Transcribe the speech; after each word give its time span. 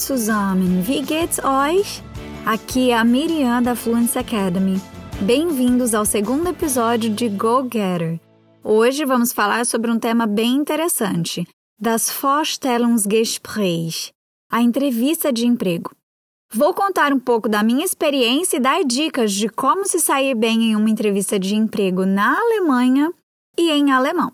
zusammen, 0.00 0.82
wie 0.82 1.02
geht's 1.02 1.38
euch? 1.38 2.02
Aqui 2.44 2.90
é 2.90 2.98
a 2.98 3.04
Miriam 3.04 3.62
da 3.62 3.74
Fluency 3.74 4.18
Academy. 4.18 4.80
Bem-vindos 5.22 5.94
ao 5.94 6.04
segundo 6.04 6.48
episódio 6.48 7.10
de 7.10 7.28
Go 7.28 7.62
Getter. 7.62 8.20
Hoje 8.62 9.04
vamos 9.04 9.32
falar 9.32 9.64
sobre 9.64 9.90
um 9.90 9.98
tema 9.98 10.26
bem 10.26 10.54
interessante, 10.54 11.46
das 11.80 12.10
Vorstellungsgespräch, 12.10 14.12
a 14.50 14.60
entrevista 14.60 15.32
de 15.32 15.46
emprego. 15.46 15.90
Vou 16.52 16.74
contar 16.74 17.12
um 17.12 17.18
pouco 17.18 17.48
da 17.48 17.62
minha 17.62 17.84
experiência 17.84 18.58
e 18.58 18.60
dar 18.60 18.84
dicas 18.84 19.32
de 19.32 19.48
como 19.48 19.84
se 19.84 19.98
sair 19.98 20.34
bem 20.34 20.70
em 20.70 20.76
uma 20.76 20.90
entrevista 20.90 21.38
de 21.38 21.54
emprego 21.54 22.04
na 22.04 22.38
Alemanha 22.38 23.12
e 23.58 23.70
em 23.70 23.90
alemão. 23.90 24.32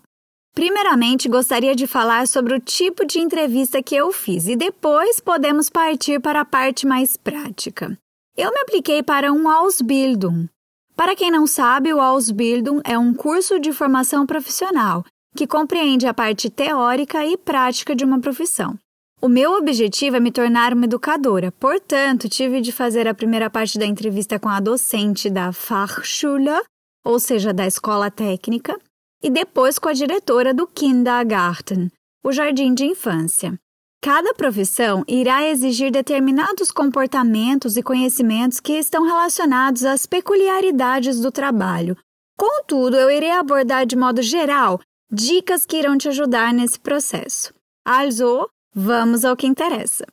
Primeiramente, 0.53 1.27
gostaria 1.27 1.75
de 1.75 1.87
falar 1.87 2.27
sobre 2.27 2.53
o 2.53 2.59
tipo 2.59 3.05
de 3.05 3.19
entrevista 3.19 3.81
que 3.81 3.95
eu 3.95 4.11
fiz 4.11 4.47
e 4.47 4.55
depois 4.55 5.19
podemos 5.19 5.67
partir 5.67 6.19
para 6.19 6.41
a 6.41 6.45
parte 6.45 6.85
mais 6.85 7.17
prática. 7.17 7.97
Eu 8.37 8.51
me 8.51 8.59
apliquei 8.59 9.01
para 9.01 9.33
um 9.33 9.49
Ausbildung. 9.49 10.47
Para 10.95 11.15
quem 11.15 11.31
não 11.31 11.47
sabe, 11.47 11.91
o 11.91 11.99
Ausbildung 11.99 12.81
é 12.83 12.97
um 12.97 13.13
curso 13.13 13.59
de 13.59 13.73
formação 13.73 14.25
profissional 14.27 15.03
que 15.35 15.47
compreende 15.47 16.05
a 16.05 16.13
parte 16.13 16.49
teórica 16.49 17.25
e 17.25 17.35
prática 17.35 17.95
de 17.95 18.05
uma 18.05 18.19
profissão. 18.19 18.77
O 19.19 19.27
meu 19.27 19.53
objetivo 19.53 20.17
é 20.17 20.19
me 20.19 20.31
tornar 20.31 20.73
uma 20.73 20.85
educadora, 20.85 21.51
portanto, 21.51 22.29
tive 22.29 22.61
de 22.61 22.71
fazer 22.71 23.07
a 23.07 23.13
primeira 23.13 23.49
parte 23.49 23.79
da 23.79 23.85
entrevista 23.85 24.37
com 24.37 24.49
a 24.49 24.59
docente 24.59 25.29
da 25.29 25.51
Fachschule, 25.51 26.61
ou 27.03 27.19
seja, 27.19 27.53
da 27.53 27.65
escola 27.65 28.11
técnica, 28.11 28.77
e 29.23 29.29
depois 29.29 29.79
com 29.79 29.87
a 29.87 29.93
diretora 29.93 30.53
do 30.53 30.67
Kindergarten, 30.67 31.89
o 32.23 32.31
jardim 32.31 32.73
de 32.73 32.85
infância. 32.85 33.57
Cada 34.03 34.33
profissão 34.33 35.01
irá 35.07 35.47
exigir 35.47 35.89
determinados 35.89 36.71
comportamentos 36.71 37.77
e 37.77 37.81
conhecimentos 37.81 38.59
que 38.59 38.73
estão 38.73 39.05
relacionados 39.05 39.85
às 39.85 40.05
peculiaridades 40.05 41.21
do 41.21 41.31
trabalho. 41.31 41.95
Contudo, 42.37 42.97
eu 42.97 43.09
irei 43.09 43.31
abordar 43.31 43.85
de 43.85 43.95
modo 43.95 44.21
geral 44.21 44.81
dicas 45.09 45.65
que 45.65 45.77
irão 45.77 45.97
te 45.97 46.09
ajudar 46.09 46.53
nesse 46.53 46.77
processo. 46.77 47.53
Also, 47.85 48.49
vamos 48.75 49.23
ao 49.23 49.37
que 49.37 49.47
interessa. 49.47 50.05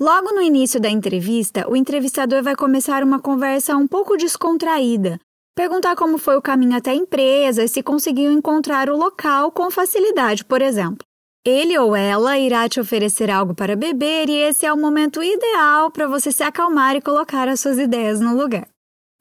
Logo 0.00 0.32
no 0.32 0.40
início 0.40 0.80
da 0.80 0.88
entrevista, 0.88 1.68
o 1.68 1.76
entrevistador 1.76 2.42
vai 2.42 2.54
começar 2.54 3.02
uma 3.02 3.20
conversa 3.20 3.76
um 3.76 3.88
pouco 3.88 4.16
descontraída, 4.16 5.18
Perguntar 5.56 5.96
como 5.96 6.18
foi 6.18 6.36
o 6.36 6.42
caminho 6.42 6.76
até 6.76 6.90
a 6.90 6.94
empresa 6.94 7.64
e 7.64 7.68
se 7.68 7.82
conseguiu 7.82 8.30
encontrar 8.30 8.90
o 8.90 8.96
local 8.96 9.50
com 9.50 9.70
facilidade, 9.70 10.44
por 10.44 10.60
exemplo. 10.60 10.98
Ele 11.46 11.78
ou 11.78 11.96
ela 11.96 12.36
irá 12.36 12.68
te 12.68 12.78
oferecer 12.78 13.30
algo 13.30 13.54
para 13.54 13.74
beber 13.74 14.28
e 14.28 14.36
esse 14.36 14.66
é 14.66 14.72
o 14.72 14.76
momento 14.76 15.22
ideal 15.22 15.90
para 15.90 16.06
você 16.06 16.30
se 16.30 16.42
acalmar 16.42 16.94
e 16.94 17.00
colocar 17.00 17.48
as 17.48 17.60
suas 17.60 17.78
ideias 17.78 18.20
no 18.20 18.36
lugar. 18.36 18.68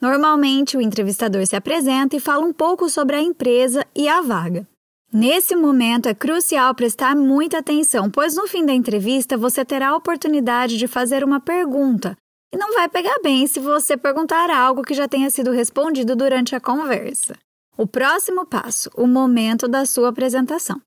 Normalmente, 0.02 0.76
o 0.76 0.82
entrevistador 0.82 1.48
se 1.48 1.56
apresenta 1.56 2.18
e 2.18 2.20
fala 2.20 2.46
um 2.46 2.52
pouco 2.52 2.90
sobre 2.90 3.16
a 3.16 3.22
empresa 3.22 3.86
e 3.96 4.10
a 4.10 4.20
vaga. 4.20 4.68
Nesse 5.14 5.56
momento, 5.56 6.10
é 6.10 6.14
crucial 6.14 6.76
prestar 6.76 7.16
muita 7.16 7.60
atenção, 7.60 8.12
pois 8.12 8.36
no 8.36 8.46
fim 8.46 8.66
da 8.66 8.74
entrevista 8.74 9.38
você 9.38 9.64
terá 9.64 9.90
a 9.90 9.96
oportunidade 9.96 10.78
de 10.78 10.86
fazer 10.86 11.24
uma 11.24 11.40
pergunta, 11.40 12.18
e 12.54 12.58
não 12.58 12.74
vai 12.74 12.88
pegar 12.88 13.18
bem 13.22 13.46
se 13.48 13.60
você 13.60 13.98
perguntar 13.98 14.50
algo 14.50 14.84
que 14.84 14.94
já 14.94 15.08
tenha 15.08 15.30
sido 15.30 15.52
respondido 15.52 16.16
durante 16.16 16.56
a 16.56 16.60
conversa. 16.60 17.38
O 17.78 17.86
próximo 17.86 18.46
passo, 18.46 18.90
o 18.96 19.06
momento 19.06 19.68
da 19.68 19.86
sua 19.86 20.10
apresentação. 20.10 20.82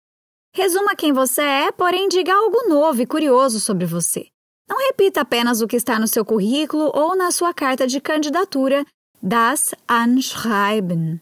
Resuma 0.54 0.96
quem 0.96 1.12
você 1.12 1.42
é, 1.42 1.72
porém 1.72 2.08
diga 2.08 2.32
algo 2.34 2.68
novo 2.68 3.02
e 3.02 3.06
curioso 3.06 3.60
sobre 3.60 3.84
você. 3.84 4.26
Não 4.68 4.78
repita 4.78 5.20
apenas 5.20 5.60
o 5.60 5.66
que 5.66 5.76
está 5.76 5.98
no 5.98 6.08
seu 6.08 6.24
currículo 6.24 6.90
ou 6.94 7.16
na 7.16 7.30
sua 7.30 7.54
carta 7.54 7.86
de 7.86 8.00
candidatura, 8.00 8.84
das 9.22 9.74
Anschreiben. 9.88 11.20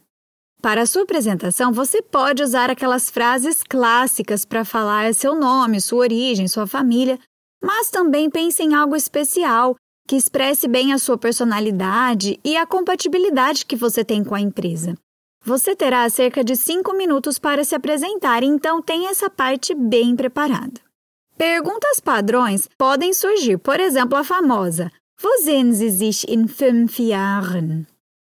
Para 0.61 0.81
a 0.81 0.85
sua 0.85 1.03
apresentação, 1.03 1.71
você 1.71 2.01
pode 2.01 2.41
usar 2.41 2.69
aquelas 2.69 3.09
frases 3.09 3.63
clássicas 3.63 4.43
para 4.43 4.65
falar 4.65 5.13
seu 5.13 5.35
nome, 5.35 5.79
sua 5.79 5.99
origem, 5.99 6.47
sua 6.47 6.65
família, 6.65 7.19
mas 7.61 7.89
também 7.89 8.29
pense 8.29 8.61
em 8.63 8.73
algo 8.73 8.95
especial 8.95 9.75
que 10.07 10.15
expresse 10.15 10.67
bem 10.67 10.93
a 10.93 10.97
sua 10.97 11.17
personalidade 11.17 12.39
e 12.43 12.55
a 12.55 12.65
compatibilidade 12.65 13.65
que 13.65 13.75
você 13.75 14.05
tem 14.05 14.23
com 14.23 14.33
a 14.33 14.39
empresa. 14.39 14.97
Você 15.43 15.75
terá 15.75 16.09
cerca 16.09 16.43
de 16.43 16.55
5 16.55 16.93
minutos 16.93 17.37
para 17.37 17.63
se 17.63 17.75
apresentar, 17.75 18.41
então 18.43 18.81
tenha 18.81 19.09
essa 19.09 19.29
parte 19.29 19.75
bem 19.75 20.15
preparada. 20.15 20.81
Perguntas 21.37 21.99
padrões 21.99 22.67
podem 22.77 23.13
surgir, 23.13 23.57
por 23.57 23.79
exemplo, 23.79 24.17
a 24.17 24.23
famosa 24.23 24.91
Wo 25.21 25.35
sehen 25.39 25.73
Sie 25.73 25.89
sich 25.89 26.25
in 26.29 26.47
fünf 26.47 26.99
Jahren? 26.99 27.87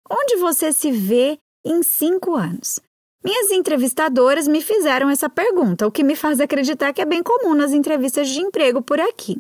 Onde 0.10 0.38
você 0.38 0.74
se 0.74 0.92
vê 0.92 1.38
em 1.64 1.84
cinco 1.84 2.34
anos? 2.34 2.80
Minhas 3.24 3.52
entrevistadoras 3.52 4.48
me 4.48 4.60
fizeram 4.60 5.08
essa 5.08 5.30
pergunta, 5.30 5.86
o 5.86 5.92
que 5.92 6.04
me 6.04 6.16
faz 6.16 6.40
acreditar 6.40 6.92
que 6.92 7.02
é 7.02 7.06
bem 7.06 7.22
comum 7.22 7.54
nas 7.54 7.74
entrevistas 7.74 8.28
de 8.30 8.40
emprego 8.40 8.82
por 8.82 9.00
aqui. 9.00 9.40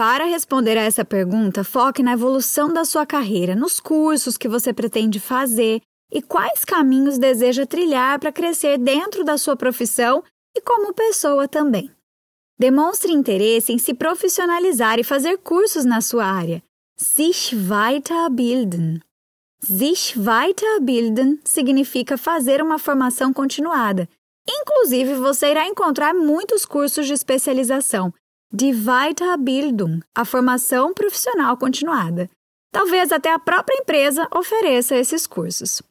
Para 0.00 0.24
responder 0.24 0.78
a 0.78 0.82
essa 0.82 1.04
pergunta, 1.04 1.62
foque 1.62 2.02
na 2.02 2.14
evolução 2.14 2.72
da 2.72 2.86
sua 2.86 3.04
carreira, 3.04 3.54
nos 3.54 3.78
cursos 3.78 4.38
que 4.38 4.48
você 4.48 4.72
pretende 4.72 5.20
fazer 5.20 5.82
e 6.10 6.22
quais 6.22 6.64
caminhos 6.64 7.18
deseja 7.18 7.66
trilhar 7.66 8.18
para 8.18 8.32
crescer 8.32 8.78
dentro 8.78 9.22
da 9.24 9.36
sua 9.36 9.56
profissão 9.56 10.24
e 10.56 10.62
como 10.62 10.94
pessoa 10.94 11.46
também. 11.46 11.90
Demonstre 12.58 13.12
interesse 13.12 13.74
em 13.74 13.78
se 13.78 13.92
profissionalizar 13.92 14.98
e 14.98 15.04
fazer 15.04 15.36
cursos 15.36 15.84
na 15.84 16.00
sua 16.00 16.24
área. 16.24 16.62
Sich 16.96 17.54
weiterbilden. 17.54 19.02
Sich 19.62 20.18
weiterbilden 20.18 21.40
significa 21.44 22.16
fazer 22.16 22.62
uma 22.62 22.78
formação 22.78 23.34
continuada. 23.34 24.08
Inclusive, 24.48 25.12
você 25.16 25.50
irá 25.50 25.66
encontrar 25.66 26.14
muitos 26.14 26.64
cursos 26.64 27.06
de 27.06 27.12
especialização 27.12 28.10
de 28.52 28.72
Weiterbildung, 28.72 30.00
a 30.14 30.24
formação 30.24 30.92
profissional 30.92 31.56
continuada. 31.56 32.28
Talvez 32.72 33.12
até 33.12 33.32
a 33.32 33.38
própria 33.38 33.76
empresa 33.76 34.28
ofereça 34.34 34.96
esses 34.96 35.26
cursos. 35.26 35.82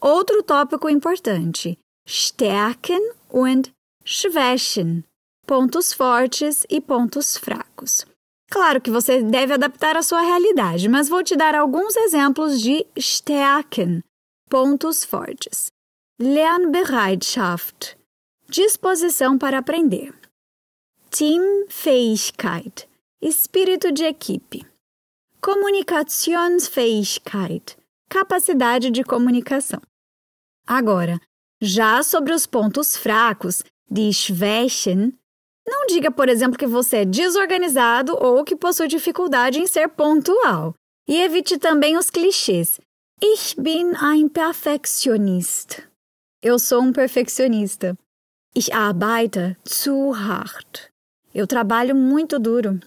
Outro 0.00 0.42
tópico 0.42 0.88
importante: 0.88 1.78
Stärken 2.06 3.12
und 3.30 3.70
Schwächen, 4.04 5.04
pontos 5.46 5.92
fortes 5.92 6.64
e 6.68 6.80
pontos 6.80 7.36
fracos. 7.36 8.04
Claro 8.50 8.80
que 8.80 8.90
você 8.90 9.22
deve 9.22 9.52
adaptar 9.52 9.96
a 9.96 10.02
sua 10.02 10.22
realidade, 10.22 10.88
mas 10.88 11.08
vou 11.08 11.22
te 11.22 11.36
dar 11.36 11.54
alguns 11.54 11.96
exemplos 11.96 12.60
de 12.60 12.86
Stärken, 12.98 14.02
pontos 14.48 15.04
fortes. 15.04 15.66
Lernbereitschaft, 16.20 17.96
disposição 18.48 19.38
para 19.38 19.58
aprender. 19.58 20.14
Teamfähigkeit, 21.10 22.86
espírito 23.20 23.90
de 23.90 24.04
equipe. 24.04 24.64
Kommunikationsfähigkeit, 25.40 27.76
capacidade 28.10 28.90
de 28.90 29.02
comunicação. 29.02 29.80
Agora, 30.66 31.18
já 31.60 32.02
sobre 32.02 32.34
os 32.34 32.44
pontos 32.46 32.96
fracos 32.96 33.62
de 33.90 34.12
Schwächen, 34.12 35.14
não 35.66 35.86
diga, 35.86 36.10
por 36.10 36.28
exemplo, 36.28 36.58
que 36.58 36.66
você 36.66 36.98
é 36.98 37.06
desorganizado 37.06 38.14
ou 38.14 38.44
que 38.44 38.54
possui 38.54 38.86
dificuldade 38.86 39.58
em 39.58 39.66
ser 39.66 39.88
pontual. 39.88 40.74
E 41.08 41.22
evite 41.22 41.58
também 41.58 41.96
os 41.96 42.10
clichês. 42.10 42.78
Ich 43.20 43.56
bin 43.58 43.96
ein 43.96 44.28
Perfektionist. 44.28 45.82
Eu 46.42 46.58
sou 46.58 46.82
um 46.82 46.92
perfeccionista. 46.92 47.96
Ich 48.54 48.72
arbeite 48.72 49.56
zu 49.64 50.12
hart. 50.12 50.87
Eu 51.38 51.46
trabalho 51.46 51.94
muito 51.94 52.36
duro. 52.36 52.80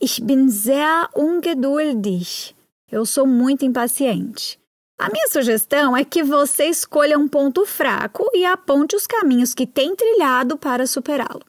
Ich 0.00 0.20
bin 0.20 0.48
sehr 0.48 1.08
ungeduldig. 1.16 2.52
Eu 2.90 3.06
sou 3.06 3.24
muito 3.24 3.64
impaciente. 3.64 4.58
A 4.98 5.08
minha 5.08 5.28
sugestão 5.28 5.96
é 5.96 6.04
que 6.04 6.20
você 6.24 6.64
escolha 6.64 7.16
um 7.16 7.28
ponto 7.28 7.64
fraco 7.64 8.28
e 8.34 8.44
aponte 8.44 8.96
os 8.96 9.06
caminhos 9.06 9.54
que 9.54 9.64
tem 9.64 9.94
trilhado 9.94 10.58
para 10.58 10.88
superá-lo. 10.88 11.44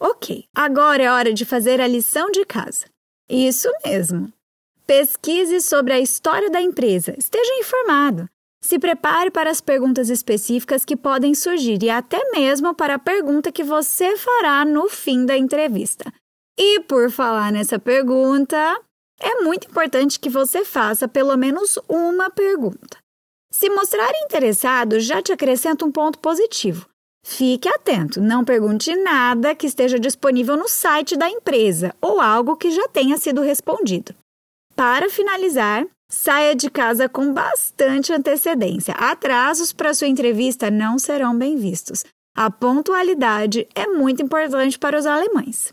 Ok, 0.00 0.44
agora 0.52 1.04
é 1.04 1.08
hora 1.08 1.32
de 1.32 1.44
fazer 1.44 1.80
a 1.80 1.86
lição 1.86 2.32
de 2.32 2.44
casa. 2.44 2.86
Isso 3.28 3.68
mesmo. 3.86 4.32
Pesquise 4.88 5.60
sobre 5.60 5.92
a 5.92 6.00
história 6.00 6.50
da 6.50 6.60
empresa, 6.60 7.14
esteja 7.16 7.54
informado. 7.60 8.28
Se 8.62 8.78
prepare 8.78 9.30
para 9.30 9.50
as 9.50 9.60
perguntas 9.60 10.10
específicas 10.10 10.84
que 10.84 10.96
podem 10.96 11.34
surgir 11.34 11.82
e 11.82 11.90
até 11.90 12.30
mesmo 12.30 12.74
para 12.74 12.94
a 12.94 12.98
pergunta 12.98 13.50
que 13.50 13.64
você 13.64 14.16
fará 14.16 14.64
no 14.64 14.88
fim 14.88 15.24
da 15.24 15.36
entrevista. 15.36 16.12
E 16.58 16.80
por 16.80 17.10
falar 17.10 17.50
nessa 17.50 17.78
pergunta, 17.78 18.56
é 19.18 19.42
muito 19.42 19.68
importante 19.68 20.20
que 20.20 20.28
você 20.28 20.64
faça 20.64 21.08
pelo 21.08 21.36
menos 21.36 21.78
uma 21.88 22.28
pergunta. 22.30 22.98
Se 23.50 23.68
mostrar 23.70 24.10
interessado, 24.22 25.00
já 25.00 25.20
te 25.20 25.32
acrescenta 25.32 25.84
um 25.84 25.90
ponto 25.90 26.18
positivo. 26.18 26.86
Fique 27.26 27.68
atento, 27.68 28.20
não 28.20 28.44
pergunte 28.44 28.94
nada 28.96 29.54
que 29.54 29.66
esteja 29.66 29.98
disponível 29.98 30.56
no 30.56 30.68
site 30.68 31.16
da 31.16 31.28
empresa 31.28 31.94
ou 32.00 32.20
algo 32.20 32.56
que 32.56 32.70
já 32.70 32.88
tenha 32.88 33.18
sido 33.18 33.42
respondido. 33.42 34.14
Para 34.74 35.10
finalizar, 35.10 35.86
saia 36.10 36.54
de 36.56 36.68
casa 36.68 37.08
com 37.08 37.32
bastante 37.32 38.12
antecedência. 38.12 38.92
Atrasos 38.94 39.72
para 39.72 39.94
sua 39.94 40.08
entrevista 40.08 40.70
não 40.70 40.98
serão 40.98 41.36
bem 41.36 41.56
vistos. 41.56 42.04
A 42.36 42.50
pontualidade 42.50 43.66
é 43.74 43.86
muito 43.86 44.22
importante 44.22 44.78
para 44.78 44.98
os 44.98 45.06
alemães. 45.06 45.72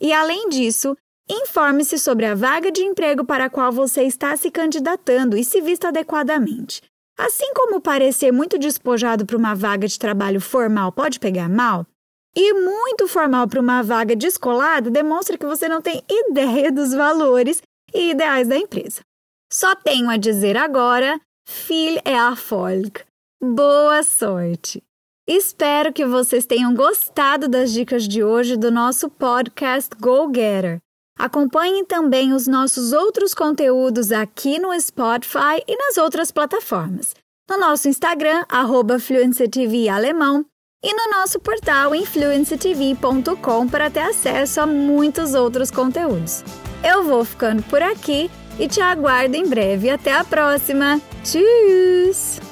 E 0.00 0.12
além 0.12 0.48
disso, 0.48 0.96
informe-se 1.28 1.98
sobre 1.98 2.26
a 2.26 2.34
vaga 2.34 2.70
de 2.70 2.82
emprego 2.82 3.24
para 3.24 3.46
a 3.46 3.50
qual 3.50 3.72
você 3.72 4.04
está 4.04 4.36
se 4.36 4.50
candidatando 4.50 5.36
e 5.36 5.44
se 5.44 5.60
vista 5.60 5.88
adequadamente. 5.88 6.82
Assim 7.18 7.52
como 7.52 7.80
parecer 7.80 8.30
muito 8.30 8.58
despojado 8.58 9.26
para 9.26 9.36
uma 9.36 9.54
vaga 9.54 9.88
de 9.88 9.98
trabalho 9.98 10.40
formal 10.40 10.92
pode 10.92 11.18
pegar 11.18 11.48
mal, 11.48 11.84
e 12.36 12.52
muito 12.52 13.08
formal 13.08 13.48
para 13.48 13.60
uma 13.60 13.82
vaga 13.82 14.14
descolada 14.14 14.90
demonstra 14.90 15.36
que 15.36 15.46
você 15.46 15.68
não 15.68 15.82
tem 15.82 16.04
ideia 16.08 16.70
dos 16.70 16.92
valores 16.92 17.60
e 17.92 18.10
ideais 18.10 18.46
da 18.46 18.56
empresa. 18.56 19.00
Só 19.50 19.74
tenho 19.74 20.10
a 20.10 20.16
dizer 20.16 20.56
agora: 20.56 21.18
viel 21.66 21.98
Erfolg. 22.04 23.00
Boa 23.42 24.02
sorte! 24.02 24.82
Espero 25.26 25.92
que 25.92 26.04
vocês 26.04 26.44
tenham 26.44 26.74
gostado 26.74 27.48
das 27.48 27.72
dicas 27.72 28.06
de 28.06 28.22
hoje 28.22 28.56
do 28.56 28.70
nosso 28.70 29.08
podcast 29.10 29.94
Go 29.98 30.30
Getter. 30.34 30.78
Acompanhem 31.18 31.84
também 31.84 32.32
os 32.32 32.46
nossos 32.46 32.92
outros 32.92 33.34
conteúdos 33.34 34.12
aqui 34.12 34.58
no 34.58 34.78
Spotify 34.78 35.62
e 35.66 35.76
nas 35.76 35.96
outras 35.96 36.30
plataformas. 36.30 37.14
No 37.48 37.58
nosso 37.58 37.88
Instagram, 37.88 38.44
arroba 38.48 38.98
FluencyTV 38.98 39.88
Alemão, 39.88 40.44
e 40.82 40.94
no 40.94 41.10
nosso 41.10 41.40
portal 41.40 41.94
influencetv.com 41.94 43.68
para 43.68 43.90
ter 43.90 44.00
acesso 44.00 44.60
a 44.60 44.66
muitos 44.66 45.34
outros 45.34 45.70
conteúdos. 45.70 46.44
Eu 46.86 47.02
vou 47.02 47.24
ficando 47.24 47.62
por 47.64 47.82
aqui 47.82 48.30
e 48.58 48.68
te 48.68 48.80
aguardo 48.80 49.34
em 49.34 49.46
breve. 49.46 49.90
Até 49.90 50.12
a 50.12 50.24
próxima. 50.24 51.00
Tchau! 51.24 52.47